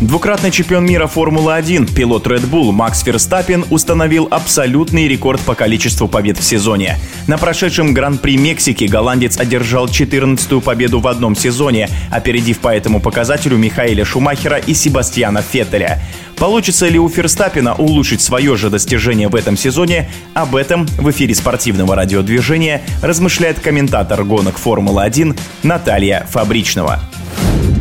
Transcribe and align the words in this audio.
Двукратный 0.00 0.52
чемпион 0.52 0.86
мира 0.86 1.08
Формулы-1, 1.08 1.92
пилот 1.92 2.24
Red 2.28 2.48
Bull 2.48 2.70
Макс 2.70 3.02
Ферстаппин 3.02 3.64
установил 3.68 4.28
абсолютный 4.30 5.08
рекорд 5.08 5.40
по 5.40 5.56
количеству 5.56 6.06
побед 6.06 6.38
в 6.38 6.44
сезоне. 6.44 6.96
На 7.26 7.36
прошедшем 7.36 7.92
Гран-при 7.94 8.36
Мексики 8.36 8.84
голландец 8.84 9.40
одержал 9.40 9.86
14-ю 9.86 10.60
победу 10.60 11.00
в 11.00 11.08
одном 11.08 11.34
сезоне, 11.34 11.90
опередив 12.12 12.60
по 12.60 12.68
этому 12.68 13.00
показателю 13.00 13.56
Михаэля 13.56 14.04
Шумахера 14.04 14.58
и 14.58 14.72
Себастьяна 14.72 15.42
Феттеля. 15.42 16.00
Получится 16.36 16.86
ли 16.86 17.00
у 17.00 17.08
Ферстаппина 17.08 17.74
улучшить 17.74 18.20
свое 18.20 18.56
же 18.56 18.70
достижение 18.70 19.26
в 19.26 19.34
этом 19.34 19.56
сезоне? 19.56 20.08
Об 20.32 20.54
этом 20.54 20.86
в 20.86 21.10
эфире 21.10 21.34
спортивного 21.34 21.96
радиодвижения 21.96 22.82
размышляет 23.02 23.58
комментатор 23.58 24.22
гонок 24.22 24.58
Формулы-1 24.58 25.36
Наталья 25.64 26.24
Фабричного. 26.30 27.00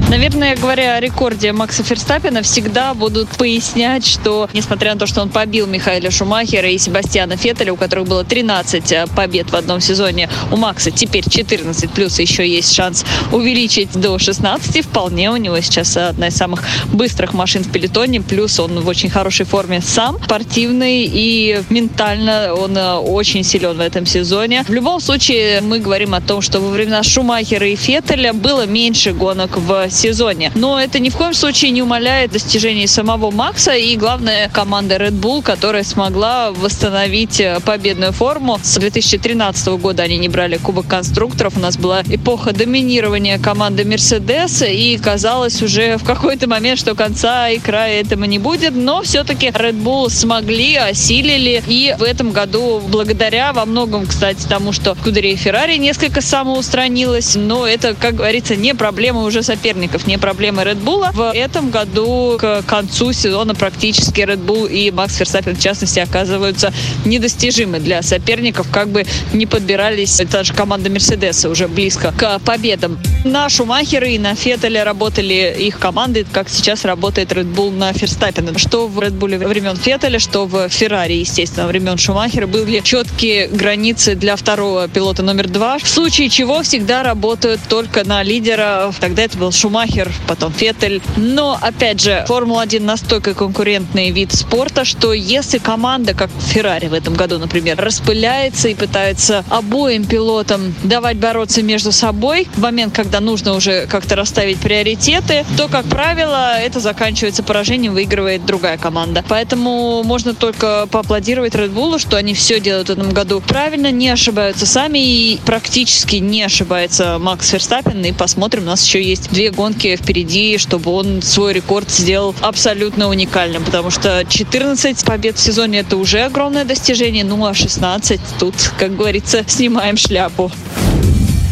Наверное, 0.09 0.55
говоря 0.55 0.95
о 0.95 1.01
рекорде 1.01 1.51
Макса 1.51 1.83
Ферстаппина, 1.83 2.41
всегда 2.41 2.93
будут 2.93 3.27
пояснять, 3.27 4.07
что, 4.07 4.49
несмотря 4.53 4.93
на 4.93 4.99
то, 5.01 5.05
что 5.05 5.21
он 5.21 5.27
побил 5.27 5.67
Михаила 5.67 6.09
Шумахера 6.09 6.69
и 6.69 6.77
Себастьяна 6.77 7.35
Феттеля, 7.35 7.73
у 7.73 7.75
которых 7.75 8.07
было 8.07 8.23
13 8.23 8.91
э, 8.93 9.05
побед 9.13 9.51
в 9.51 9.55
одном 9.57 9.81
сезоне, 9.81 10.29
у 10.49 10.55
Макса 10.55 10.91
теперь 10.91 11.29
14, 11.29 11.91
плюс 11.91 12.19
еще 12.19 12.47
есть 12.47 12.73
шанс 12.73 13.03
увеличить 13.33 13.91
до 13.99 14.17
16. 14.17 14.85
Вполне 14.85 15.29
у 15.29 15.35
него 15.35 15.59
сейчас 15.59 15.97
одна 15.97 16.29
из 16.29 16.37
самых 16.37 16.63
быстрых 16.93 17.33
машин 17.33 17.65
в 17.65 17.71
пелетоне, 17.73 18.21
плюс 18.21 18.61
он 18.61 18.79
в 18.79 18.87
очень 18.87 19.09
хорошей 19.09 19.45
форме 19.45 19.81
сам, 19.81 20.23
спортивный 20.23 21.03
и 21.03 21.61
ментально 21.69 22.53
он 22.53 22.77
э, 22.77 22.93
очень 22.93 23.43
силен 23.43 23.75
в 23.75 23.81
этом 23.81 24.05
сезоне. 24.05 24.63
В 24.65 24.73
любом 24.73 25.01
случае, 25.01 25.59
мы 25.59 25.79
говорим 25.79 26.13
о 26.13 26.21
том, 26.21 26.41
что 26.41 26.61
во 26.61 26.69
времена 26.69 27.03
Шумахера 27.03 27.67
и 27.67 27.75
Феттеля 27.75 28.31
было 28.31 28.65
меньше 28.65 29.11
гонок 29.11 29.57
в 29.57 29.89
сезоне. 29.97 30.51
Но 30.55 30.79
это 30.79 30.99
ни 30.99 31.09
в 31.09 31.17
коем 31.17 31.33
случае 31.33 31.71
не 31.71 31.81
умаляет 31.81 32.31
достижений 32.31 32.87
самого 32.87 33.31
Макса 33.31 33.73
и, 33.73 33.95
главное, 33.97 34.49
команды 34.49 34.95
Red 34.95 35.19
Bull, 35.19 35.41
которая 35.41 35.83
смогла 35.83 36.51
восстановить 36.51 37.39
э, 37.39 37.59
победную 37.65 38.13
форму. 38.13 38.59
С 38.63 38.77
2013 38.77 39.67
года 39.79 40.03
они 40.03 40.17
не 40.17 40.29
брали 40.29 40.57
Кубок 40.57 40.87
конструкторов. 40.87 41.57
У 41.57 41.59
нас 41.59 41.77
была 41.77 42.03
эпоха 42.03 42.53
доминирования 42.53 43.39
команды 43.39 43.83
Mercedes, 43.83 44.69
и 44.69 44.97
казалось 44.97 45.61
уже 45.61 45.97
в 45.97 46.03
какой-то 46.03 46.47
момент, 46.47 46.79
что 46.79 46.95
конца 46.95 47.49
и 47.49 47.59
края 47.59 48.01
этому 48.01 48.25
не 48.25 48.39
будет. 48.39 48.75
Но 48.75 49.01
все-таки 49.01 49.47
Red 49.47 49.81
Bull 49.81 50.09
смогли, 50.09 50.75
осилили. 50.75 51.63
И 51.67 51.95
в 51.97 52.03
этом 52.03 52.31
году, 52.31 52.81
благодаря 52.87 53.51
во 53.53 53.65
многом, 53.65 54.05
кстати, 54.05 54.45
тому, 54.47 54.71
что 54.71 54.95
Кудерия 54.95 55.35
Феррари 55.35 55.77
несколько 55.77 56.21
самоустранилась, 56.21 57.35
но 57.35 57.65
это, 57.65 57.95
как 57.95 58.15
говорится, 58.15 58.55
не 58.55 58.75
проблема 58.75 59.23
уже 59.23 59.41
соперника 59.41 59.86
соперников, 59.87 60.07
не 60.07 60.17
проблемы 60.17 60.63
Red 60.63 60.83
Bull. 60.83 61.11
В 61.13 61.33
этом 61.33 61.69
году 61.69 62.37
к 62.39 62.63
концу 62.63 63.13
сезона 63.13 63.55
практически 63.55 64.21
Red 64.21 64.45
Bull 64.45 64.69
и 64.69 64.91
Макс 64.91 65.15
Ферстаппин 65.15 65.55
в 65.55 65.59
частности 65.59 65.99
оказываются 65.99 66.73
недостижимы 67.05 67.79
для 67.79 68.01
соперников, 68.01 68.67
как 68.71 68.89
бы 68.89 69.05
не 69.33 69.45
подбирались 69.45 70.21
та 70.29 70.43
же 70.43 70.53
команда 70.53 70.89
Мерседеса 70.89 71.49
уже 71.49 71.67
близко 71.67 72.13
к 72.17 72.39
победам. 72.39 72.99
На 73.23 73.49
Шумахера 73.49 74.07
и 74.07 74.17
на 74.17 74.35
Феттеля 74.35 74.83
работали 74.83 75.55
их 75.57 75.79
команды, 75.79 76.25
как 76.31 76.49
сейчас 76.49 76.85
работает 76.85 77.31
Red 77.31 77.53
Bull 77.53 77.71
на 77.71 77.93
Ферстаппина. 77.93 78.57
Что 78.57 78.87
в 78.87 78.99
Red 78.99 79.17
Bull 79.17 79.47
времен 79.47 79.75
Феттеля, 79.75 80.19
что 80.19 80.45
в 80.45 80.69
Феррари, 80.69 81.13
естественно, 81.13 81.67
времен 81.67 81.97
Шумахера 81.97 82.47
были 82.47 82.79
четкие 82.79 83.47
границы 83.47 84.15
для 84.15 84.35
второго 84.35 84.87
пилота 84.87 85.23
номер 85.23 85.47
два, 85.47 85.77
в 85.77 85.87
случае 85.87 86.29
чего 86.29 86.61
всегда 86.61 87.03
работают 87.03 87.61
только 87.69 88.03
на 88.03 88.23
лидера. 88.23 88.93
Тогда 88.99 89.23
это 89.23 89.37
был 89.37 89.51
Шумахер 89.51 89.76
Шумахер, 89.77 90.11
потом 90.27 90.51
Феттель. 90.53 91.01
Но, 91.17 91.57
опять 91.61 92.01
же, 92.01 92.25
Формула-1 92.27 92.81
настолько 92.81 93.35
конкурентный 93.35 94.09
вид 94.09 94.33
спорта, 94.33 94.85
что 94.85 95.13
если 95.13 95.59
команда, 95.59 96.15
как 96.15 96.31
Феррари 96.47 96.87
в 96.87 96.93
этом 96.93 97.13
году, 97.13 97.37
например, 97.37 97.77
распыляется 97.77 98.69
и 98.69 98.75
пытается 98.75 99.45
обоим 99.49 100.05
пилотам 100.05 100.73
давать 100.83 101.17
бороться 101.17 101.61
между 101.61 101.91
собой 101.91 102.47
в 102.55 102.59
момент, 102.59 102.95
когда 102.95 103.19
нужно 103.19 103.53
уже 103.53 103.85
как-то 103.85 104.15
расставить 104.15 104.57
приоритеты, 104.57 105.45
то, 105.57 105.67
как 105.67 105.85
правило, 105.85 106.57
это 106.57 106.79
заканчивается 106.79 107.43
поражением, 107.43 107.93
выигрывает 107.93 108.45
другая 108.45 108.79
команда. 108.79 109.23
Поэтому 109.27 110.01
можно 110.03 110.33
только 110.33 110.87
поаплодировать 110.89 111.53
Red 111.53 111.73
Bull, 111.73 111.99
что 111.99 112.17
они 112.17 112.33
все 112.33 112.59
делают 112.59 112.87
в 112.87 112.93
этом 112.93 113.11
году 113.11 113.41
правильно, 113.47 113.91
не 113.91 114.09
ошибаются 114.09 114.65
сами 114.65 114.97
и 114.97 115.39
практически 115.45 116.15
не 116.15 116.41
ошибается 116.41 117.17
Макс 117.19 117.49
Ферстаппин. 117.49 118.03
И 118.05 118.11
посмотрим, 118.11 118.63
у 118.63 118.67
нас 118.67 118.83
еще 118.83 119.03
есть 119.03 119.29
две 119.29 119.51
гонки 119.51 119.66
гонки 119.67 119.97
впереди, 119.97 120.57
чтобы 120.57 120.91
он 120.91 121.21
свой 121.21 121.51
рекорд 121.51 121.91
сделал 121.91 122.33
абсолютно 122.39 123.09
уникальным, 123.09 123.65
потому 123.65 123.91
что 123.91 124.23
14 124.25 125.03
побед 125.03 125.35
в 125.35 125.41
сезоне 125.41 125.79
это 125.79 125.97
уже 125.97 126.21
огромное 126.21 126.63
достижение, 126.63 127.25
ну 127.25 127.45
а 127.45 127.53
16 127.53 128.21
тут, 128.39 128.55
как 128.79 128.95
говорится, 128.95 129.43
снимаем 129.45 129.97
шляпу. 129.97 130.49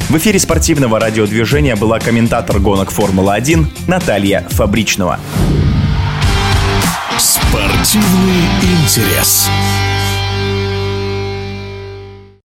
В 0.08 0.18
эфире 0.18 0.40
спортивного 0.40 0.98
радиодвижения 0.98 1.76
была 1.76 2.00
комментатор 2.00 2.60
гонок 2.60 2.90
Формулы-1 2.92 3.66
Наталья 3.88 4.48
Фабричного. 4.50 5.20
Спортивный 7.18 8.46
интерес. 8.62 9.50